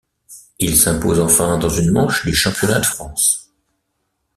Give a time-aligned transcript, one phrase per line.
[0.57, 3.51] Il s'impose enfin dans une manche du championnat de France.